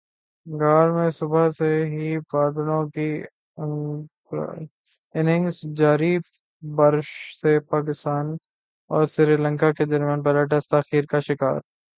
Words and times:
گال 0.47 0.91
میں 0.91 1.09
صبح 1.09 1.49
سے 1.49 1.69
ہی 1.85 2.17
بادلوں 2.33 2.83
کی 2.89 3.09
اننگز 5.15 5.61
جاری 5.77 6.17
بارش 6.63 7.09
سے 7.41 7.59
پاکستان 7.69 8.35
اور 8.91 9.05
سری 9.07 9.35
لنکا 9.37 9.71
کے 9.71 9.85
درمیان 9.85 10.23
پہلا 10.23 10.43
ٹیسٹ 10.45 10.69
تاخیر 10.69 11.05
کا 11.05 11.19
شکار 11.19 11.59